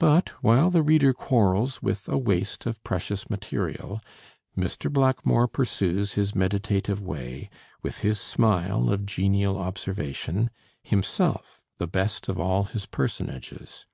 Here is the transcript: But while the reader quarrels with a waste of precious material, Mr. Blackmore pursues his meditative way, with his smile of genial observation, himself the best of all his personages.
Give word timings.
But 0.00 0.30
while 0.42 0.68
the 0.68 0.82
reader 0.82 1.12
quarrels 1.12 1.80
with 1.80 2.08
a 2.08 2.18
waste 2.18 2.66
of 2.66 2.82
precious 2.82 3.30
material, 3.30 4.00
Mr. 4.58 4.92
Blackmore 4.92 5.46
pursues 5.46 6.14
his 6.14 6.34
meditative 6.34 7.00
way, 7.04 7.48
with 7.80 7.98
his 7.98 8.18
smile 8.18 8.90
of 8.90 9.06
genial 9.06 9.56
observation, 9.56 10.50
himself 10.82 11.62
the 11.76 11.86
best 11.86 12.28
of 12.28 12.40
all 12.40 12.64
his 12.64 12.84
personages. 12.84 13.86